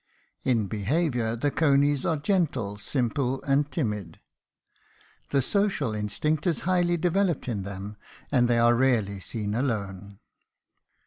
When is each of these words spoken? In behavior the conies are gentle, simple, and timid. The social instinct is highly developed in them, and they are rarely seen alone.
In 0.43 0.65
behavior 0.65 1.35
the 1.35 1.51
conies 1.51 2.07
are 2.07 2.17
gentle, 2.17 2.79
simple, 2.79 3.39
and 3.43 3.69
timid. 3.71 4.19
The 5.29 5.43
social 5.43 5.93
instinct 5.93 6.47
is 6.47 6.61
highly 6.61 6.97
developed 6.97 7.47
in 7.47 7.61
them, 7.61 7.97
and 8.31 8.47
they 8.47 8.57
are 8.57 8.73
rarely 8.73 9.19
seen 9.19 9.53
alone. 9.53 10.17